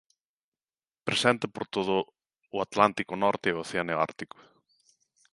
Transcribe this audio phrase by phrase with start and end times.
[1.07, 1.95] Presente por todo
[2.55, 4.37] o Atlántico norte e Océano Ártico.